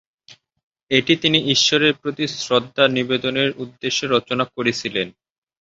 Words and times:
এটি 0.91 1.13
তিনি 1.15 1.39
ঈশ্বরের 1.51 1.93
প্রতি 1.95 2.25
শ্রদ্ধা 2.35 2.83
নিবেদনের 2.87 3.49
উদ্দেশে 3.57 4.05
রচনা 4.07 4.45
করেছিলেন। 4.55 5.07